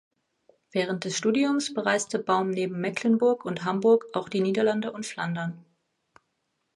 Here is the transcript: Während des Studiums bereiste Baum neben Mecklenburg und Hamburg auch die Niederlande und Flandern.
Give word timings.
Während 0.71 1.05
des 1.05 1.15
Studiums 1.19 1.75
bereiste 1.75 2.17
Baum 2.17 2.49
neben 2.49 2.81
Mecklenburg 2.81 3.45
und 3.45 3.65
Hamburg 3.65 4.07
auch 4.13 4.29
die 4.29 4.39
Niederlande 4.41 4.91
und 4.91 5.05
Flandern. 5.05 5.63